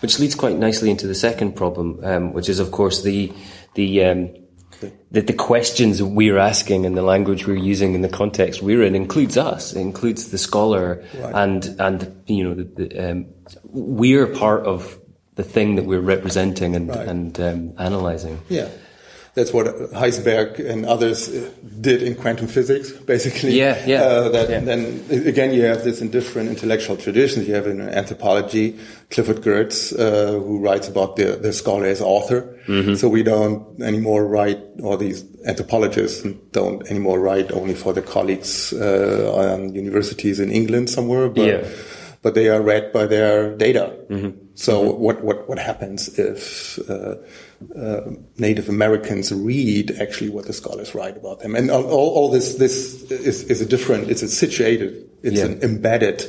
[0.00, 3.32] Which leads quite nicely into the second problem, um, which is, of course, the
[3.74, 4.34] the, um,
[5.10, 8.94] the the questions we're asking and the language we're using in the context we're in
[8.94, 9.72] includes us.
[9.72, 11.34] It includes the scholar, right.
[11.34, 13.26] and and you know, the, the, um,
[13.64, 14.98] we're part of
[15.36, 17.08] the thing that we're representing and right.
[17.08, 18.40] and um, analyzing.
[18.48, 18.68] Yeah.
[19.40, 21.50] That's what Heisenberg and others uh,
[21.80, 23.56] did in quantum physics, basically.
[23.56, 24.02] Yeah, yeah.
[24.02, 24.60] Uh, that, yeah.
[24.60, 27.48] Then again, you have this in different intellectual traditions.
[27.48, 32.54] You have in anthropology, Clifford Geertz, uh, who writes about the, the scholar as author.
[32.68, 32.96] Mm-hmm.
[32.96, 36.22] So we don't anymore write, or these anthropologists
[36.52, 41.64] don't anymore write only for the colleagues uh, on universities in England somewhere, but yeah.
[42.20, 43.96] but they are read by their data.
[44.10, 44.36] Mm-hmm.
[44.54, 45.00] So mm-hmm.
[45.00, 46.78] what what what happens if
[47.76, 48.00] uh,
[48.38, 51.54] Native Americans read actually what the scholars write about them.
[51.54, 55.46] And all, all this, this is, is, a different, it's a situated, it's yeah.
[55.46, 56.24] an embedded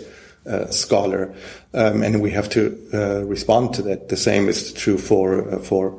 [0.45, 1.33] uh, scholar.
[1.73, 4.09] Um, and we have to uh, respond to that.
[4.09, 5.97] The same is true for, uh, for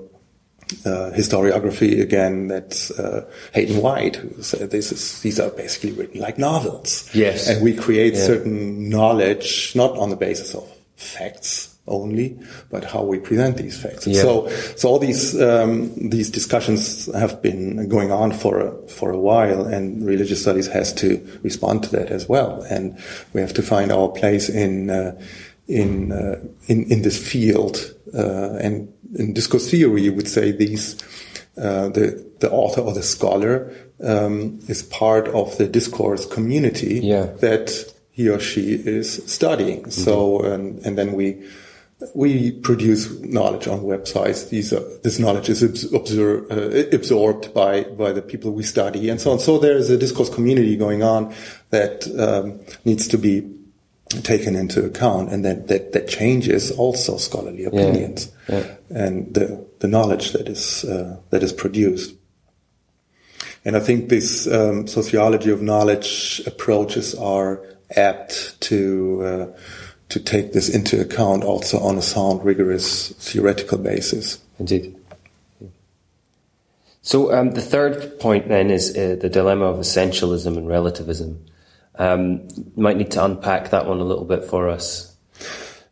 [0.85, 2.49] uh, historiography again.
[2.49, 7.09] That's uh, Hayden White, who said this is, these are basically written like novels.
[7.15, 7.49] Yes.
[7.49, 8.27] And we create yeah.
[8.27, 12.39] certain knowledge, not on the basis of facts, only,
[12.71, 14.07] but how we present these facts.
[14.07, 14.23] Yeah.
[14.23, 19.19] So, so all these um, these discussions have been going on for a, for a
[19.19, 22.63] while, and religious studies has to respond to that as well.
[22.71, 22.99] And
[23.33, 25.21] we have to find our place in uh,
[25.67, 27.95] in, uh, in in this field.
[28.15, 30.97] Uh, and in discourse theory, you would say these
[31.57, 37.27] uh, the the author or the scholar um, is part of the discourse community yeah.
[37.41, 39.81] that he or she is studying.
[39.81, 39.91] Mm-hmm.
[39.91, 41.49] So, and, and then we
[42.15, 44.49] we produce knowledge on websites.
[44.49, 49.21] These are, this knowledge is absor- uh, absorbed by, by the people we study and
[49.21, 49.39] so on.
[49.39, 51.35] So there is a discourse community going on
[51.71, 53.49] that um, needs to be
[54.23, 58.59] taken into account and that, that, that changes also scholarly opinions yeah.
[58.59, 58.77] Yeah.
[58.91, 62.15] and the, the knowledge that is, uh, that is produced.
[63.65, 67.65] And I think this um, sociology of knowledge approaches are
[67.97, 69.59] apt to uh,
[70.13, 74.39] to take this into account also on a sound, rigorous theoretical basis.
[74.59, 74.95] Indeed.
[77.01, 81.45] So um, the third point then is uh, the dilemma of essentialism and relativism.
[81.99, 85.17] Um, you might need to unpack that one a little bit for us.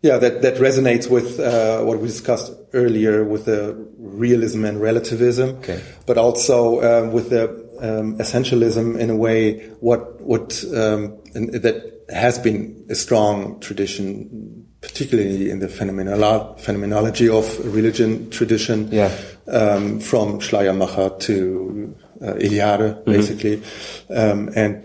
[0.02, 5.56] Yeah, that, that resonates with uh, what we discussed earlier with the realism and relativism,
[5.58, 5.82] Okay.
[6.06, 12.38] but also um, with the um, essentialism in a way what what um, that has
[12.38, 19.10] been a strong tradition, particularly in the phenomenolo- phenomenology of religion tradition, Yeah.
[19.48, 23.62] um, from Schleiermacher to uh, Eliade, basically,
[24.10, 24.82] um, and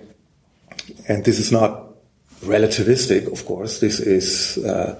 [1.07, 1.89] and this is not
[2.41, 3.79] relativistic, of course.
[3.79, 4.99] This is uh,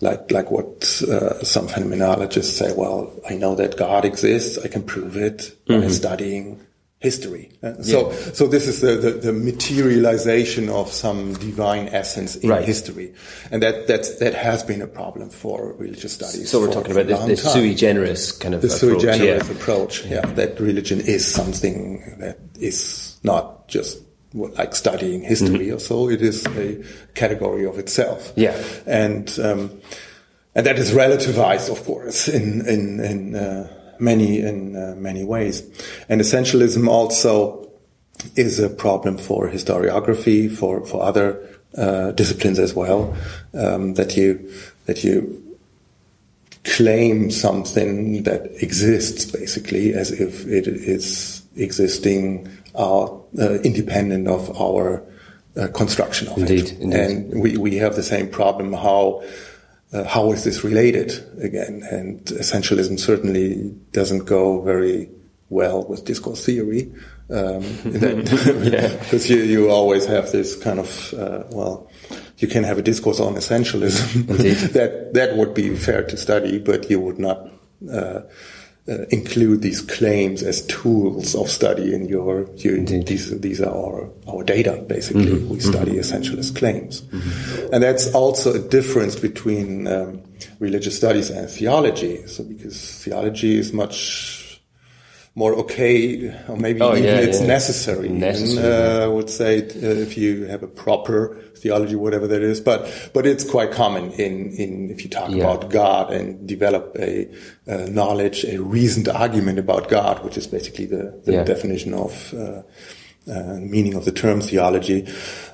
[0.00, 2.72] like like what uh, some phenomenologists say.
[2.76, 4.58] Well, I know that God exists.
[4.58, 6.60] I can prove it by studying
[7.00, 7.48] history.
[7.62, 12.64] Uh, So so this is the, the, the materialization of some divine essence in Right.
[12.64, 13.14] history,
[13.50, 16.50] and that that's, that has been a problem for religious studies.
[16.50, 19.54] So we're talking about this, this sui generis kind of the sui generis yeah.
[19.56, 20.04] approach.
[20.06, 20.26] Yeah.
[20.34, 23.98] that religion is something that is not just
[24.34, 26.08] like studying history or so.
[26.10, 26.84] It is a
[27.14, 28.32] category of itself.
[28.36, 28.54] Yeah.
[28.86, 29.80] and um,
[30.54, 33.68] and that is relativized, of course, in in in uh,
[34.00, 35.62] many in uh, many ways.
[36.08, 37.70] And essentialism also
[38.36, 43.14] is a problem for historiography, for for other uh, disciplines as well.
[43.54, 44.52] Um, that you
[44.86, 45.50] that you
[46.64, 53.18] claim something that exists basically as if it is existing uh, uh,
[53.64, 55.02] independent of our
[55.56, 56.80] uh, construction of Indeed, it.
[56.80, 57.00] indeed.
[57.00, 58.72] And we, we have the same problem.
[58.72, 59.22] How
[59.92, 61.82] uh, how is this related again?
[61.90, 65.08] And essentialism certainly doesn't go very
[65.48, 66.92] well with discourse theory.
[67.28, 71.90] Um, because you, you always have this kind of uh, well,
[72.38, 74.26] you can have a discourse on essentialism.
[74.72, 77.48] that that would be fair to study, but you would not
[77.92, 78.22] uh,
[78.90, 82.48] uh, include these claims as tools of study in your.
[82.56, 85.38] You, these these are our our data basically.
[85.38, 87.02] We study essentialist claims,
[87.72, 90.22] and that's also a difference between um,
[90.58, 92.26] religious studies and theology.
[92.26, 94.39] So because theology is much
[95.36, 97.46] more okay, or maybe Oh, even yeah, it's yeah.
[97.46, 98.06] necessary.
[98.06, 102.42] even, Necessary, uh, I would say uh, if you have a proper theology, whatever that
[102.42, 105.44] is, but but it's quite common in in if you talk Yeah.
[105.44, 107.28] about God and develop a,
[107.68, 112.34] uh knowledge, a reasoned argument about God, which is basically the, the definition of.
[112.34, 112.62] Uh,
[113.60, 115.06] meaning of the term theology,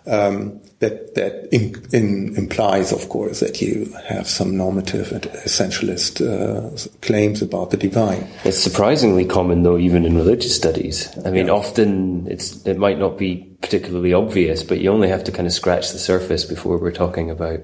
[0.07, 6.21] um, that that in, in implies, of course, that you have some normative and essentialist
[6.21, 8.27] uh, claims about the divine.
[8.45, 11.09] It's surprisingly common, though, even in religious studies.
[11.25, 15.33] I mean, often it's it might not be particularly obvious, but you only have to
[15.33, 17.61] kind of scratch the surface before we're talking about,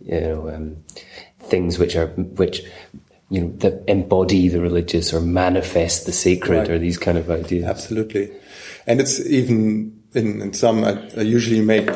[0.00, 0.76] you know, um,
[1.40, 2.62] things which are which
[3.30, 6.70] you know that embody the religious or manifest the sacred Right.
[6.70, 7.64] or these kind of ideas.
[7.64, 8.30] Absolutely.
[8.86, 11.86] And it's even in, in some, I, I usually make,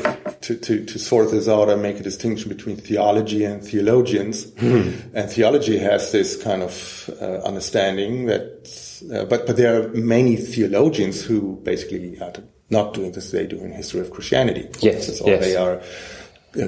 [0.43, 4.53] to, to, to sort this out, I make a distinction between theology and theologians.
[4.61, 8.69] And theology has this kind of uh, understanding that,
[9.13, 12.33] uh, but, but there are many theologians who basically are
[12.71, 14.69] not doing this, they're doing history of Christianity.
[14.81, 15.45] Yes, instance, Or yes.
[15.45, 15.83] they are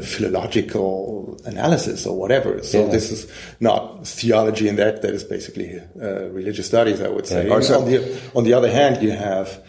[0.02, 2.62] philological analysis or whatever.
[2.62, 2.90] So Yeah.
[2.92, 3.26] this is
[3.60, 7.46] not theology in that, that is basically uh, religious studies, I would say.
[7.46, 7.54] Yeah.
[7.54, 9.62] Or so- on, the, on the other hand, you have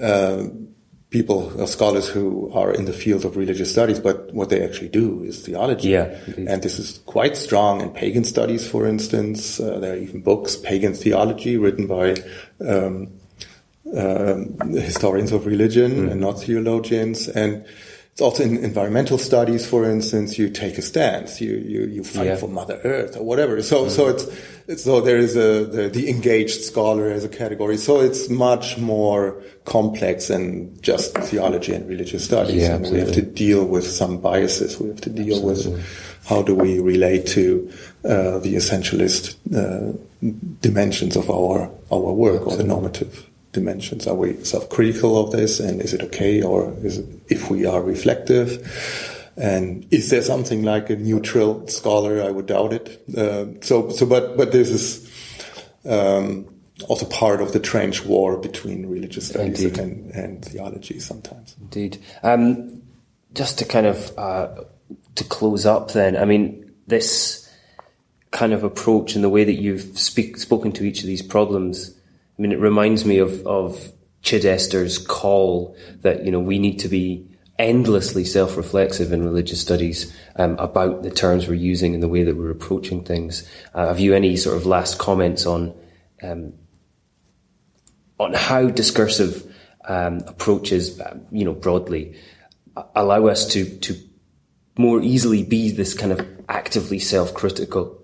[0.00, 0.44] uh,
[1.10, 4.88] people, uh, scholars who are in the field of religious studies, but what they actually
[4.88, 5.90] do is theology.
[5.90, 6.16] Yeah.
[6.36, 9.60] And this is quite strong in pagan studies, for instance.
[9.60, 12.16] Uh, there are even books, Pagan Theology, written by
[12.60, 13.12] um,
[13.96, 17.28] um, historians of religion and not theologians.
[17.28, 17.64] And
[18.14, 22.26] it's also in environmental studies, for instance, you take a stance, you, you, you fight
[22.26, 22.36] Yeah.
[22.36, 23.60] for Mother Earth or whatever.
[23.60, 24.24] So, so it's,
[24.68, 27.76] it's, so there is a, the, the engaged scholar as a category.
[27.76, 32.62] So it's much more complex than just theology and religious studies.
[32.62, 34.78] Yeah, and we have to deal with some biases.
[34.78, 35.84] We have to deal with
[36.26, 37.68] how do we relate to
[38.04, 39.98] uh, the essentialist uh,
[40.60, 44.06] dimensions of our our work or the normative dimensions.
[44.06, 47.80] Are we self-critical of this, and is it okay, or is it, if we are
[47.80, 48.60] reflective?
[49.36, 52.22] And is there something like a neutral scholar?
[52.22, 53.02] I would doubt it.
[53.16, 55.10] Uh, so, so, but, but this is
[55.84, 56.46] um,
[56.88, 59.78] also part of the trench war between religious studies Indeed.
[59.78, 61.56] and, and theology sometimes.
[61.60, 61.98] Indeed.
[62.22, 62.82] Um,
[63.32, 64.48] just to kind of uh,
[65.16, 67.50] to close up, then, I mean, this
[68.30, 71.93] kind of approach and the way that you've speak, spoken to each of these problems,
[72.36, 76.88] I mean, it reminds me of of Chidester's call that you know we need to
[76.88, 77.28] be
[77.58, 82.36] endlessly self-reflexive in religious studies um, about the terms we're using and the way that
[82.36, 83.48] we're approaching things.
[83.74, 85.72] Uh, have you any sort of last comments on
[86.22, 86.52] um,
[88.18, 89.54] on how discursive
[89.86, 92.16] um, approaches, uh, you know, broadly,
[92.96, 93.96] allow us to to
[94.76, 98.02] more easily be this kind of actively self-critical,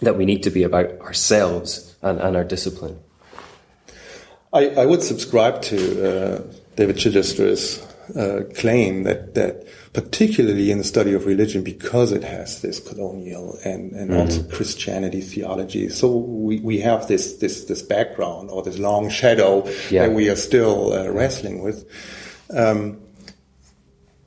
[0.00, 2.98] that we need to be about ourselves and, and our discipline.
[4.52, 6.42] I, I would subscribe to uh,
[6.76, 7.86] David Chidester's
[8.16, 13.58] uh, claim that that particularly in the study of religion, because it has this colonial
[13.64, 14.20] and, and mm-hmm.
[14.20, 19.66] also Christianity theology, so we, we have this this this background or this long shadow
[19.90, 20.06] yeah.
[20.06, 21.88] that we are still uh, wrestling with.
[22.50, 23.00] Um,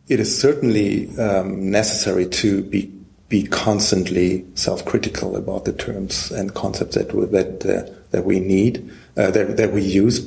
[0.07, 2.91] it is certainly um, necessary to be
[3.27, 8.73] be constantly self-critical about the terms and concepts that that uh, that we need
[9.17, 10.17] uh, that that we use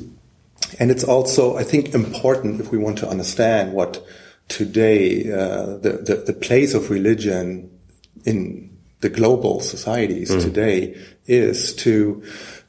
[0.77, 4.05] and it's also, I think, important if we want to understand what
[4.47, 7.71] today uh, the, the, the place of religion
[8.25, 10.41] in the global societies mm.
[10.41, 12.23] today is to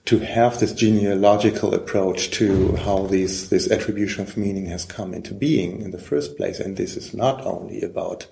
[0.07, 5.35] to have this genealogical approach to how these this attribution of meaning has come into
[5.35, 6.59] being in the first place.
[6.61, 8.27] And this is not only about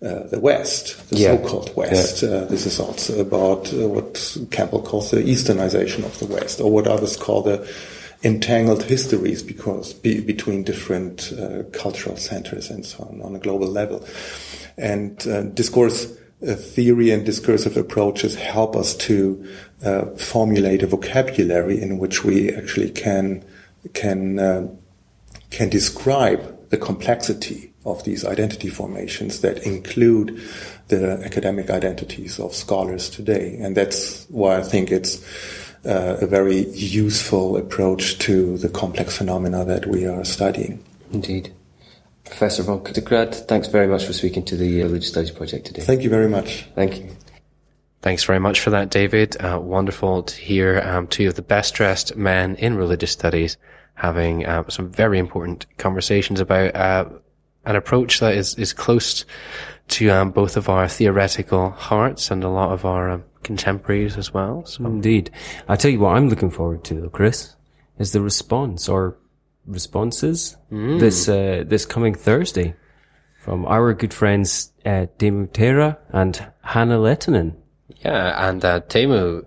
[0.00, 1.36] uh, the West, the yeah.
[1.36, 2.22] so-called West.
[2.22, 2.28] Yeah.
[2.28, 6.70] Uh, this is also about uh, what Campbell calls the Easternization of the West, or
[6.70, 7.68] what others call the
[8.22, 13.66] entangled histories because be, between different uh, cultural centers and so on on a global
[13.68, 14.06] level.
[14.76, 19.48] And uh, discourse theory and discursive approaches help us to
[19.84, 23.44] uh, formulate a vocabulary in which we actually can
[23.94, 24.68] can uh,
[25.50, 30.40] can describe the complexity of these identity formations that include
[30.88, 33.58] the academic identities of scholars today.
[33.60, 35.22] And that's why I think it's
[35.84, 40.84] uh, a very useful approach to the complex phenomena that we are studying.
[41.12, 41.52] Indeed.
[42.24, 45.80] Professor von Stuckrad, thanks very much for speaking to the Religious Studies Project today.
[45.80, 46.66] Thank you very much.
[46.74, 47.08] Thank you.
[48.02, 49.42] Thanks very much for that, David.
[49.42, 53.56] Uh, wonderful to hear um, two of the best dressed men in religious studies
[53.98, 57.04] having uh, some very important conversations about uh,
[57.64, 59.24] an approach that is, is close
[59.88, 64.32] to um, both of our theoretical hearts and a lot of our um, contemporaries as
[64.32, 64.64] well.
[64.66, 64.86] So.
[64.86, 65.30] Indeed.
[65.68, 67.56] I tell you what I'm looking forward to, Chris,
[67.98, 69.18] is the response or
[69.66, 70.98] responses mm.
[70.98, 72.74] this uh, this coming Thursday
[73.38, 77.54] from our good friends uh, Taira and Hanna Lehtinen.
[78.04, 79.44] Yeah, and uh, Teemu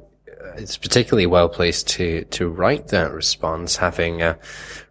[0.57, 4.35] is particularly well placed to to write that response, having uh,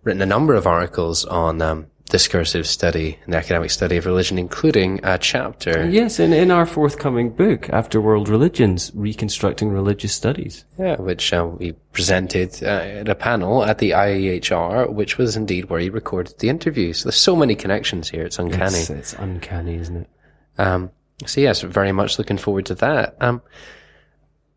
[0.02, 4.38] written a number of articles on um, discursive study and the academic study of religion,
[4.38, 5.88] including a chapter.
[5.88, 10.64] Yes, in, in our forthcoming book, After World Religions, Reconstructing Religious Studies.
[10.78, 15.70] Yeah, which uh, we presented uh, at a panel at the IAHR, which was indeed
[15.70, 16.92] where he recorded the interview.
[16.92, 18.78] So there's so many connections here, it's uncanny.
[18.78, 20.10] It's, it's uncanny, isn't it?
[20.58, 20.90] Um,
[21.26, 23.16] so yes, very much looking forward to that.
[23.20, 23.40] Um,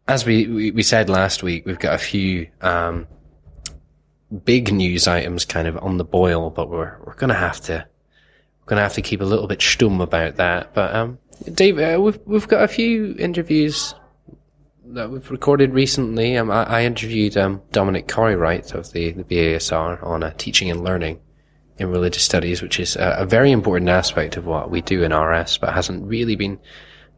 [0.08, 3.08] as we, we, we, said last week, we've got a few, um,
[4.45, 7.86] big news items kind of on the boil, but we're we're gonna have to
[8.62, 10.74] we're gonna have to keep a little bit stum about that.
[10.74, 11.20] But um,
[11.54, 13.93] Dave, uh, we've we've got a few interviews
[14.86, 16.38] that we've recorded recently.
[16.38, 20.84] Um, I, I interviewed um, Dominic Corrywright of the the BASR on uh, teaching and
[20.84, 21.20] learning
[21.78, 25.58] in religious studies, which is a very important aspect of what we do in RS,
[25.58, 26.60] but hasn't really been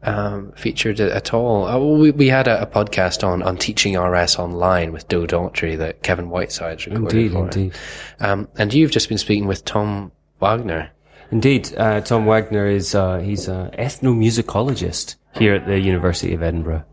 [0.02, 1.66] um, featured at all.
[1.66, 5.76] Uh, we, we had a, a, podcast on, on teaching RS online with Doe Daughtry
[5.78, 7.74] that Kevin Whitesides recorded Indeed, for indeed.
[8.20, 10.90] Um, and you've just been speaking with Tom Wagner.
[11.30, 16.84] Indeed, uh, Tom Wagner is uh, he's an ethnomusicologist here at the University of Edinburgh,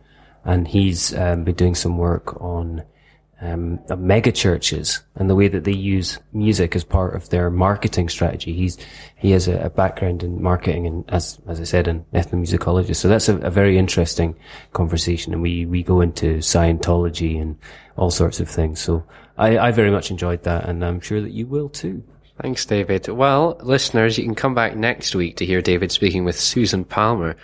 [0.43, 2.83] and he's um, been doing some work on
[3.43, 8.07] um, mega churches and the way that they use music as part of their marketing
[8.07, 8.53] strategy.
[8.53, 8.77] He's
[9.17, 12.95] he has a, a background in marketing and as as I said, an ethnomusicologist.
[12.95, 14.35] So that's a, a, very interesting
[14.71, 17.57] conversation, and we we go into Scientology and
[17.97, 18.79] all sorts of things.
[18.79, 19.03] So
[19.37, 22.01] I, I very much enjoyed that, and I'm sure that you will too.
[22.41, 23.07] Thanks, David.
[23.09, 27.35] Well, listeners, you can come back next week to hear David speaking with Susan Palmer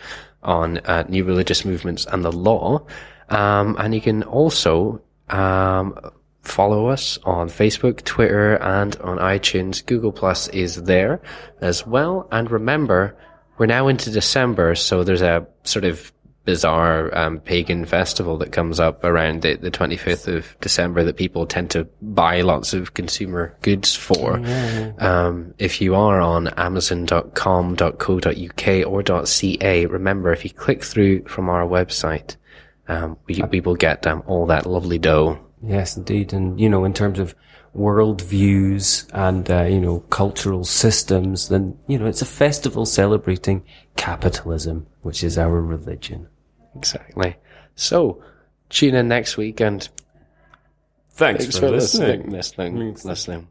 [0.41, 2.85] on uh, new religious movements and the law.
[3.29, 5.97] Um, and you can also um,
[6.41, 9.85] follow us on Facebook, Twitter, and on iTunes.
[9.85, 11.21] Google Plus is there
[11.61, 12.27] as well.
[12.31, 13.15] And remember,
[13.57, 16.11] we're now into December, so there's a sort of
[16.45, 21.45] bizarre um, pagan festival that comes up around the, the 25th of December that people
[21.45, 24.41] tend to buy lots of consumer goods for.
[24.97, 31.67] Um, if you are on amazon.com.co.uk or .ca, remember if you click through from our
[31.67, 32.35] website,
[32.89, 35.39] um, we, we will get um, all that lovely dough.
[35.63, 36.33] Yes, indeed.
[36.33, 37.35] And, you know, in terms of
[37.73, 43.63] world views and, uh, you know, cultural systems, then, you know, it's a festival celebrating
[43.95, 46.27] capitalism, which is our religion.
[46.75, 47.35] Exactly.
[47.75, 48.23] So,
[48.69, 49.87] tune in next week and
[51.11, 52.31] thanks, thanks for, for, listening.
[52.31, 53.47] Listening, listening, listening.